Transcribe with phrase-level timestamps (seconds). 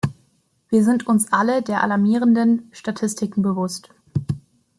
[0.69, 3.91] Wir sind uns alle der alarmierenden Statistiken bewusst.